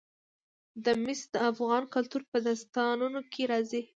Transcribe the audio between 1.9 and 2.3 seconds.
کلتور